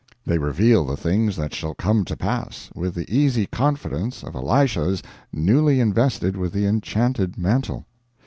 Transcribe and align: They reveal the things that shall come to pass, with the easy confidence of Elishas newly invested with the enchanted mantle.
They 0.25 0.39
reveal 0.39 0.83
the 0.83 0.97
things 0.97 1.35
that 1.35 1.53
shall 1.53 1.75
come 1.75 2.05
to 2.05 2.17
pass, 2.17 2.71
with 2.73 2.95
the 2.95 3.05
easy 3.07 3.45
confidence 3.45 4.23
of 4.23 4.33
Elishas 4.33 5.03
newly 5.31 5.79
invested 5.79 6.35
with 6.35 6.53
the 6.53 6.65
enchanted 6.65 7.37
mantle. 7.37 7.85